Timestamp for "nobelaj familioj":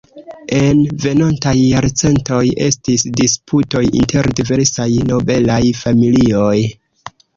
5.11-6.57